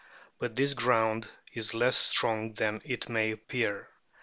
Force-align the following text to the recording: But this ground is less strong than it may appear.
But 0.39 0.55
this 0.55 0.73
ground 0.73 1.27
is 1.53 1.75
less 1.75 1.95
strong 1.95 2.55
than 2.55 2.81
it 2.85 3.07
may 3.07 3.29
appear. 3.33 3.87